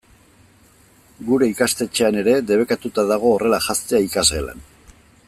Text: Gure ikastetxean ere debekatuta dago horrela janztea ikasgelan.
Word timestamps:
Gure 1.27 1.49
ikastetxean 1.51 2.19
ere 2.23 2.35
debekatuta 2.53 3.07
dago 3.15 3.35
horrela 3.37 3.63
janztea 3.67 4.05
ikasgelan. 4.11 4.69